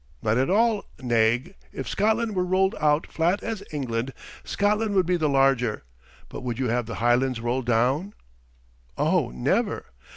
[0.23, 5.15] "Not at all, Naig; if Scotland were rolled out flat as England, Scotland would be
[5.15, 5.83] the larger,
[6.27, 8.15] but would you have the Highlands rolled down?"
[8.97, 9.85] Oh, never!